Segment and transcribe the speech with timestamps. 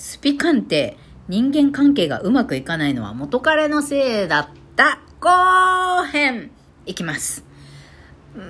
[0.00, 0.96] スピ鑑定、
[1.28, 6.50] 人間関係がうまくいかないのは元彼のせいだった後編
[6.86, 7.44] いきます。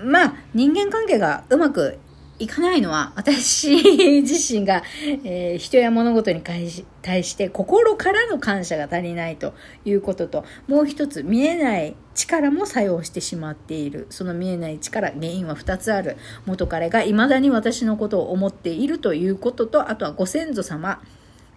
[0.04, 1.98] まあ、人間関係がうまく
[2.38, 4.84] いかないのは、私自身が、
[5.24, 9.52] えー、人や物事に対して心からの感謝が足りないと
[9.84, 14.06] いうことと、もう一つ見えない力も作用してしまっている。
[14.10, 16.16] その見えない力、原因は二つある。
[16.46, 21.02] 元彼が未だに私のことを思っているということと、あとはご先祖様。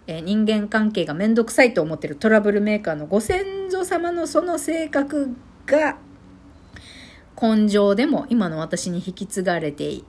[0.06, 5.34] えー、人間関係が面倒くさいと思ってるトラブルメーカーのご先祖様のその性格
[5.66, 5.96] が
[7.40, 10.02] 根性でも今の私に引き継がれて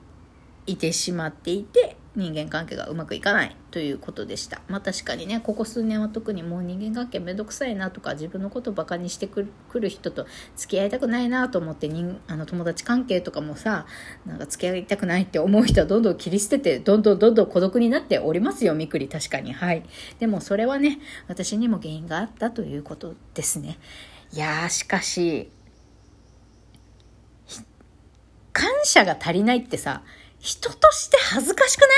[0.66, 4.62] いてしまっていて人間関係がうまくいかないということでした。
[4.68, 13.86] まあ確かにね、ここ数年は特にもう人間関係めんどくさいなとか自分のことをバカにしてくる人と付き合いたくないなと思って人あの友達関係とかもさ、
[14.26, 19.52] なんか付き合いたくないって思う人はどんどん切り捨てて、どんどんどんどん孤独になっておりますよ、みくり確かに。
[19.54, 19.84] はい。
[20.20, 23.78] でもそれはね、私にも原因があったということですね。
[24.34, 25.52] いやー、しかし、
[28.54, 30.02] 感謝が足りないってさ、
[30.46, 31.90] 人として恥ずかしくない？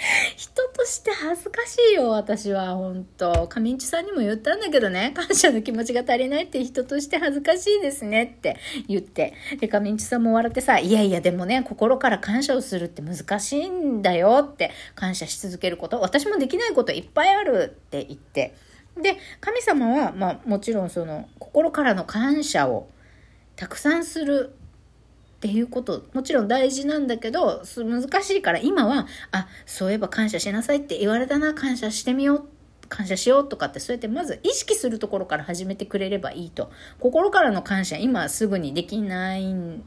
[0.36, 8.56] 人として恥ずかしいよ、私は、本当上市さんにも言ったんだけどね、感謝の気持ちが足りないって人として恥ずかしいですねって
[8.88, 9.34] 言って。
[9.60, 18.54] で、上市さんも笑ってさ、いやいや、でもね、心から感謝をするって難しいんだよって、感謝し続けること、私もできないこといっぱいあるって言って。
[18.96, 22.88] で、神様は、まあ、もちろんその、心からの感謝を
[23.56, 24.54] たくさんする
[25.38, 32.48] っていうこともちろん大事なんだけど難しいから今はあそういえば感謝しなさいって言われたな感謝してみよう
[32.88, 36.70] 感謝しようとかってそうやってまず意識するところから始めてくれればいいと。
[36.98, 39.84] 心からの感謝今すぐにできないん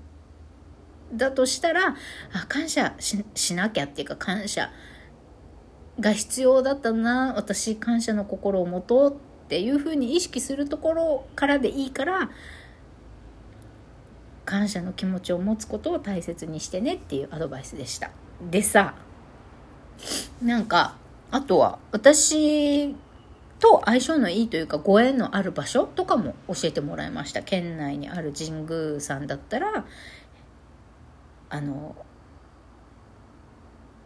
[1.13, 1.95] だとしたら
[2.31, 4.71] あ感謝しなきゃっていうか感謝
[5.99, 12.29] が必要だったな私感謝の心を持とうっていうふうに意識するところからでいいから
[14.45, 18.11] 感謝の気持ちを持つことを大切にしてねっていうアドバイスでした。
[18.49, 18.95] でさ、
[20.41, 20.97] なんか、
[21.29, 22.93] あとは私
[23.59, 27.43] と相性のいいというかご縁のある場所とかも教えてもらいました。
[27.43, 29.85] 県内にある神宮さんだったら、
[31.49, 31.95] あの、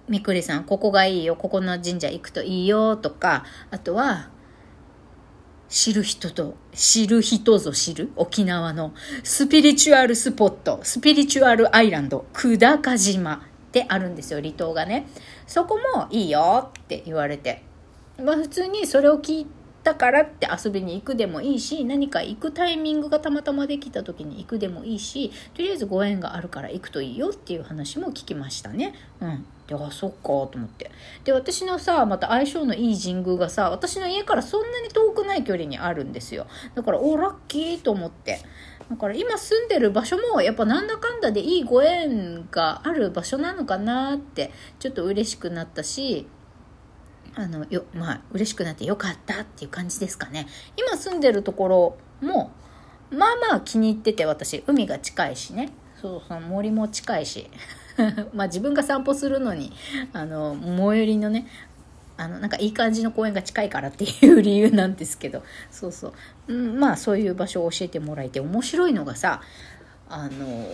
[0.08, 4.30] みくりさん、ここがいいよ、ここの神社行くといいよとか、あとは、
[5.76, 8.94] 知る人と、知る人ぞ知る沖縄の
[9.26, 13.40] スピリチュアルスポット、スピリチュアルアイランド、久高島っ
[13.74, 15.06] てあるんですよ、離島がね。
[15.46, 17.62] そこもいいよって言われて。
[18.24, 19.48] まあ普通にそれを聞い
[19.84, 28.94] たからって遊びに行くでもいいし、何か行くタイミングがたまたまできた時に行くでもいいし、とりあえずご縁があるから行くといいよっていう話も聞きましたね。
[29.20, 29.46] うん。
[29.68, 30.92] で、あ、そっかと思って。
[31.24, 36.48] で、私のさ、また相性のいい神宮がさ、私の家からそんなに遠くない距離にあるんですよ。
[36.76, 38.40] だから、お、ラッキーと思って。
[38.90, 46.28] だから今住んでる場所もやっぱなんだかんだでいいご縁がある場所なのかなってちょっと嬉しくなったし
[47.36, 50.48] あの、よ、まあ、嬉しくなってよかったっていう感じですかね。
[50.78, 52.52] 今住んでるところも、
[53.12, 55.74] まあまあ気に入ってて私、海が近いしね。
[56.02, 57.50] そうそう、森も近いし。
[58.34, 59.72] まあ自分が散歩するのに、
[60.14, 61.48] あの、最寄りのね、
[62.18, 66.14] あの、なんかいい感じの公園が近いからっていう理由なんですけど、そうそ
[66.48, 66.54] う。
[66.54, 69.42] うん、まあそういう場所を教えてもらえて面白いのがさ、
[70.10, 70.68] あの、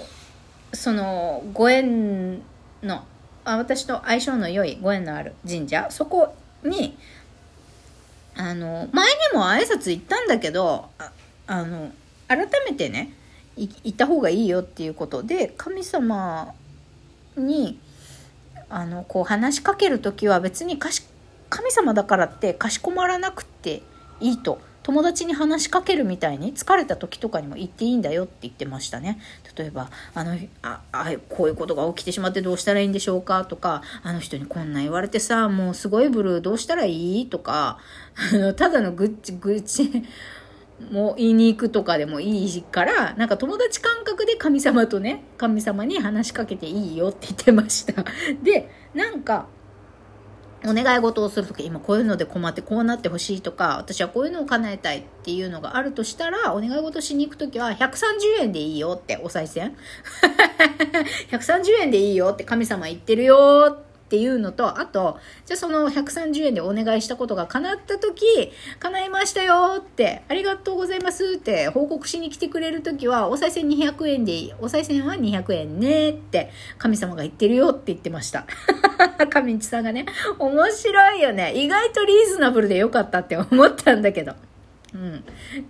[0.74, 2.42] その、ご縁
[2.84, 3.04] の、
[3.44, 6.98] あ私と相性の良いご縁のある神社、そこに、
[8.36, 11.12] あの、前にも挨拶行ったんだけど、あ
[11.48, 11.92] あの、
[12.28, 13.14] 改めてね、
[13.58, 16.54] 行った方がいいよっていうことで、神様
[17.42, 17.80] に、
[18.70, 21.04] あの、こう話しかける時は別にかし、
[21.50, 23.82] 神様だからってかしこまらなくて
[24.20, 24.60] いいと。
[24.84, 29.20] 友達に話しかけるみたいに疲れた時とかにも言っていいんだよって言ってましたね。
[29.56, 37.78] 例えば、あの、あ、あこういうことが起きてしまってどうしたらいいんでしょうかとか、あの人にこんな言われてさ、もうすごいブルーどうしたらいいとか、
[38.58, 40.04] ただのぐっちぐっち、
[40.90, 48.04] もう言いに行くとかでもいいから、なんか友達感覚で神様とね、神様に話しかけていいよって言ってました。
[48.42, 49.48] で、なんか、
[50.64, 59.76] お願い事をするとき、今こういうので困ってこうなってほしいとか、私はこういうのを叶えたいっていうのがあるとしたら、お願い事しに行くときは130円でいいよって、お賽銭
[61.32, 74.54] ?130 円でいいよって神様言ってるよってっていうのと、あと、じゃあその130円でお願いしたことが叶った時、叶いましたよって、ありがとうございますって報告しに来てくれる時は、お賽銭200円でいい。
[74.60, 78.46] お賽銭は200円ねって、神様が言ってるよって言ってました。
[79.32, 80.06] 神内さんがね、
[80.38, 81.54] 面白いよね。
[81.56, 84.34] 意外とリーズナブルでよかったって思ったんだけど。
[84.94, 85.24] うん。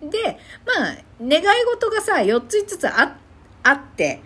[0.09, 3.17] で、まあ、願い事がさ、4つ5つあ
[3.61, 4.19] あって、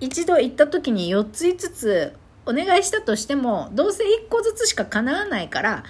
[0.00, 2.16] 一度行った時に4つ5つ
[2.46, 5.84] お願いしたとしても、どうせ1個ずつしか叶わないから、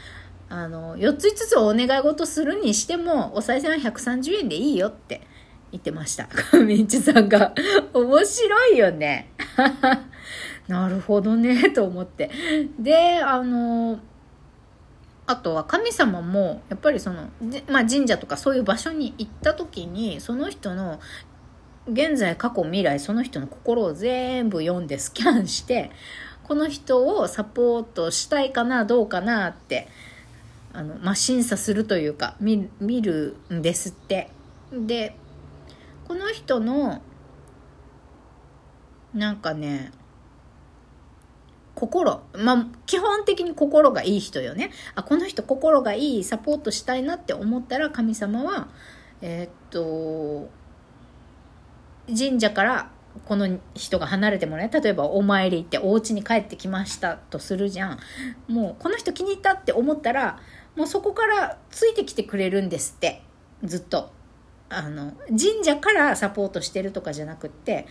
[0.48, 5.20] あの、4つ5つお願い事するにしても、お賽銭は130円でいいよって
[5.72, 6.28] 言ってました。
[6.64, 7.52] みんちさんが。
[7.92, 9.30] 面白いよね。
[10.66, 12.30] なるほどね、と思って。
[12.78, 14.00] で、あの、
[15.26, 17.28] あとは神様も、やっぱりその、
[17.68, 21.00] まあ神社とかそういう場所に行った時に、その人の
[21.88, 25.90] 現在、過去、未来、その人の心を全部読んでスキャンして、
[26.46, 29.88] この人をサポートしたいかな、どうかなって、
[30.72, 34.30] あの、まあ、審査するというか、見見るんですって。
[34.72, 35.16] で、
[36.06, 37.02] この人の、
[39.12, 39.90] なんかね、
[41.74, 42.22] 心。
[42.34, 44.70] まあ、基本的に心がいい人よね。
[44.94, 48.68] あ、この人心がいい、サポートしたいなって思ったら神様は、
[49.20, 50.48] えー、っと、
[52.06, 52.90] 神社から
[53.24, 57.98] この人が離れてもね、例えばお参り行ってお家に帰ってきましたとするじゃん。
[58.48, 60.38] もうこの人気に入ったって思ったら、
[60.76, 63.22] もうそこからついてきてくれるんですって。
[63.64, 64.10] ずっと。
[64.68, 67.86] あの、神社からサポートしてるとかじゃなくって、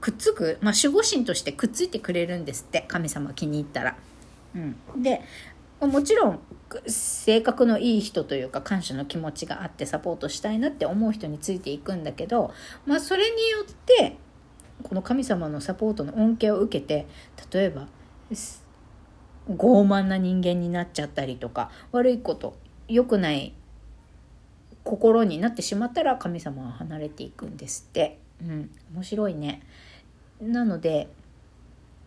[0.00, 2.84] くっつく、まあ守護神としてくっついてくれるんですって。
[2.86, 3.96] 神様気に入ったら。
[4.54, 5.02] うん。
[5.02, 5.22] で、
[5.80, 6.40] もちろん
[6.86, 12.52] 性格のいい人というか感謝の気持ちがあってサポートしたいなって思う人についていくんだけど、
[12.84, 14.16] まあ、それによって
[14.82, 17.06] この神様のサポートの恩恵を受けて
[17.52, 17.86] 例えば
[19.48, 23.54] 傲慢な人間になっちゃったりとか悪いこと良くない
[24.84, 28.18] 心になってしまったら神様は離れていくんですって。
[28.40, 29.62] うん、面白いね。
[30.40, 31.08] なので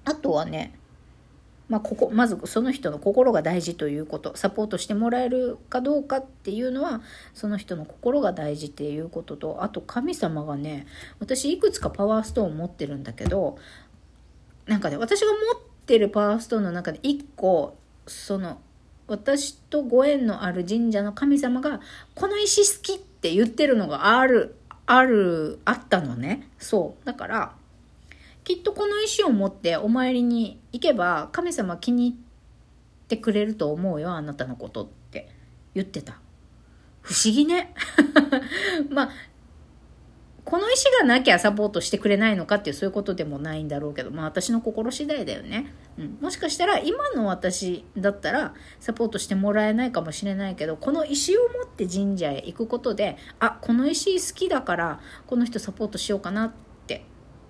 [0.05, 0.73] あとはね
[1.71, 7.01] まあ、ここまずその人の心が大事ということサポートしてもらえるかどうかっていうのは
[7.33, 10.85] その人の心が大事っていうこととあと神様がね
[11.21, 13.57] 私いくつかパワーストーン持ってるんだけど
[14.65, 18.59] なんかね私が持ってるパワーストーンの中で1個その
[19.07, 21.79] 私とご縁のある神社の神様が
[22.15, 26.49] この石好きって言ってるのがあるあるあったのね。
[26.59, 27.05] そう。
[27.05, 27.53] だから
[28.51, 32.19] きっとこの石を持ってお参りに行けば神様気に入っ
[33.07, 35.29] てくれると思うよあなたのことって
[35.73, 36.19] 言ってた
[37.01, 37.73] 不思議ね
[38.91, 39.09] まあ
[40.43, 45.71] この石がなきゃサポートしてくれないのかっていうそういうことでもないんだろうけど、まあ私の心次第だよね。
[45.97, 46.17] うん。
[46.19, 56.70] もしかしたら今の私だったらサポートしてもらえないかもしれないけど、この石を持って神社へ行くことで、あ、この石好きだからこの人サポートしようかなって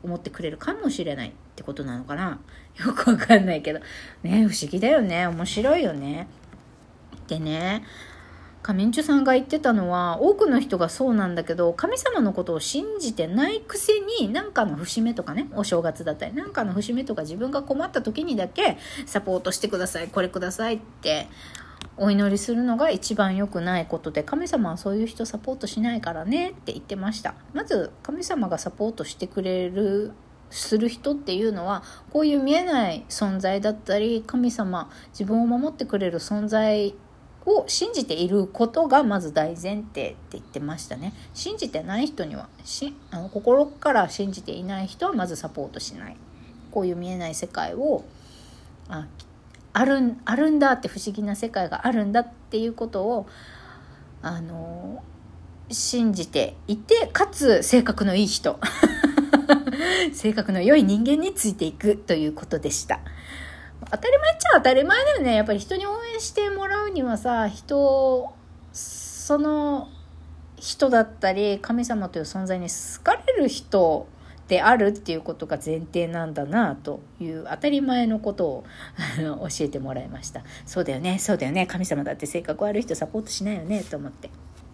[0.03, 2.39] 思ってくれるかもしれないってことなのかな
[2.77, 3.79] よくわかんないけど。
[4.23, 5.27] ね不思議だよね。
[5.27, 6.27] 面白いよね。
[7.27, 7.83] でね、
[8.61, 21.27] 仮面中さんが言ってたのは、多くの人がそうなんだけど、神様のことを信じてないくせに、なんかの節目とかね、お正月だったり、なんかの節目とか自分が困った時にだけ、サポートしてください、これくださいって
[21.97, 27.35] お祈りするのが一番良くないことで神様はそういう人サポートしないからねって言ってました。
[27.53, 30.13] まず神様がサポートしてくれる
[30.49, 36.93] する人っていうのはこういう見えない存在だったり神様自分を守ってくれる存在
[37.45, 41.13] を信じていることがまず大前提って言ってましたね。
[41.33, 46.17] 信じてない人にはしあの心から信じていない人はまずサポートしない。
[46.71, 48.03] こういう見えない世界を
[48.87, 49.07] あ
[49.73, 53.27] あるあるんだって不思議な世界があるんだっていうことを
[54.21, 55.03] あの
[55.69, 58.59] 信じていてかつ性格のいい人。
[60.13, 62.99] 性格の良い人間についていくということでした。
[63.89, 65.35] 当たり前っちゃ当たり前だよね。
[65.35, 68.33] やっぱり人に応援してもらうにはさ人
[68.73, 69.89] その
[70.57, 74.07] 人だったり神様という存在に好かれる人
[74.51, 78.65] であるっていうことが前提なんだなという当たり前のことを
[79.17, 80.43] 教えてもらいました。
[80.65, 81.65] そうだよねそうだよね。
[81.65, 84.29] 神様だって性格悪い人サポートしないよねと思って。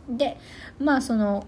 [0.10, 0.39] で
[0.79, 1.46] まあその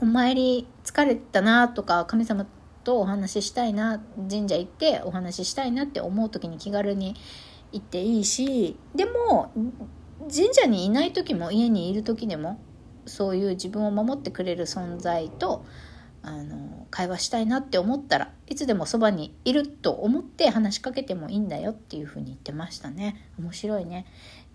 [0.00, 2.46] お参り疲れたなとか神様
[2.84, 4.00] とお話ししたいな
[4.30, 7.16] 神社行ってお話ししたいなって思う時に気軽に
[7.72, 9.50] 行っていいしでも
[10.32, 12.60] 神社にいない時も家にいる時でも
[13.06, 15.64] そういう自分を守ってくれる存在と
[16.26, 23.28] あの会話したいなって思ったらいつでもそばにいると思って話しかけてもいいんだよっていうふうに言ってましたね。
[23.38, 24.06] 面白いね。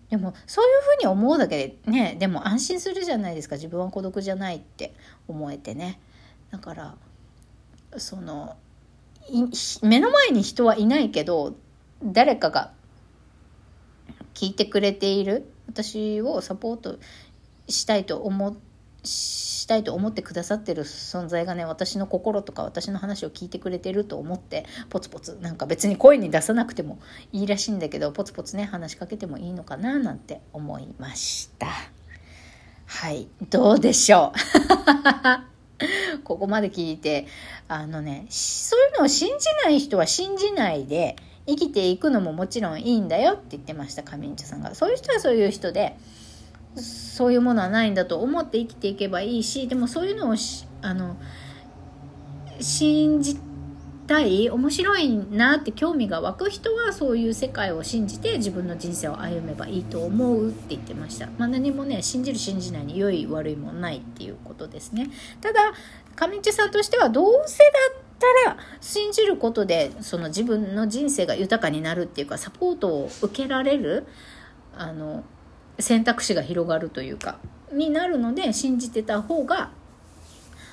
[0.09, 3.55] でもそういうふうに思うだけでねでも安心するじゃないですか。
[3.55, 4.95] 自分は孤独じゃないって
[5.27, 5.99] 思えてね。
[6.49, 6.97] だから
[7.97, 8.57] その
[9.83, 11.55] 目の前に人はいないけど
[12.03, 12.71] 誰かが
[14.33, 16.97] 聞いてくれている私をサポート
[17.67, 18.68] したいと思って
[19.03, 27.00] したいと思ってくださってる存在がね私の心とか私の話を聞いてくれてると思ってポツポツなんか別に声に出さなくても
[27.32, 31.68] いいらしいんだけどポツポツね話しかけてもいいのかななんて思いました。
[32.86, 34.34] はいどうでしょ
[36.20, 36.20] う？
[36.24, 37.27] ここまで聞いて
[37.68, 41.15] あのねそういうのを信じない人は信じないで
[41.48, 44.75] 生きていくのももちろんいいんだよって言ってました上茶さんが。
[44.75, 45.96] そういう人はそういう人で
[46.79, 50.36] そういうものはないんだと思って生きていけばいいしでもそういうのを
[50.81, 51.17] あの
[52.59, 53.38] 信じ
[54.09, 65.12] たい面白いなって興味が湧く人はそういう世界を信じて自分の人生を歩めばいいと思うって言ってました、まあ、何もね信じる信じないに良い悪いもないっていうことですね。
[65.41, 65.59] ただ
[66.15, 67.69] 上地さんとしてはどうせだ
[68.00, 68.01] っ
[68.45, 74.07] たら信じることでその自分の人生が豊かになるっていうかサポートを受けられる
[74.75, 75.24] あの
[75.79, 77.39] 選択肢が広がるというか
[77.71, 79.71] になるので信じてた方が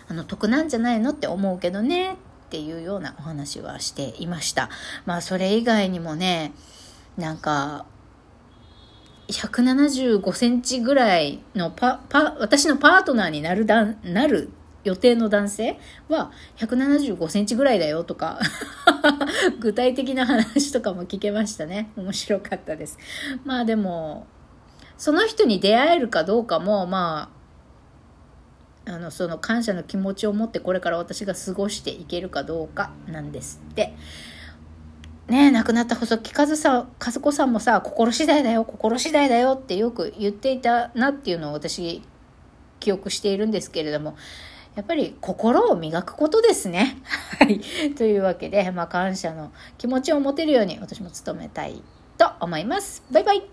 [0.08, 2.16] あの得なんじゃないのって思うけどねっ
[2.48, 4.70] ていうようなお話はしていました。
[5.04, 6.52] まあそれ以外にもね
[7.16, 7.86] なんか
[9.28, 14.50] 175センチぐらいのパパ私のパートナーになるだなる
[14.84, 18.38] 予定の男性は175センチぐらいだよとか
[19.58, 21.90] 具体的な話とかも聞けましたね。
[21.96, 22.96] 面白かったです。
[23.44, 24.28] まあでも
[24.98, 27.30] その人に出会えるかどうかも、ま
[28.86, 33.94] あ、あの、その感謝の気持ちを持ってこれから私が過ごしていけるかどうかなんですって。
[35.28, 42.02] ねえ亡くなった細木和さ、和子さんもさ、心次第だよ、心次第だよってよく言っていたなっていうのを私、
[42.78, 44.16] 記憶しているんですけれども、
[44.76, 46.98] やっぱり心を磨くことですね。
[47.40, 47.60] はい。
[47.94, 51.82] というわけで、まあ感謝の気持ちを持てるように私も努めたい
[52.18, 53.02] と思います。
[53.10, 53.50] バイバイ